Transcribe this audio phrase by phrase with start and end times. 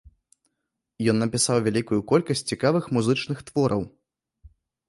[1.13, 3.81] Ён напісаў вялікую колькасць цікавых музычных твораў.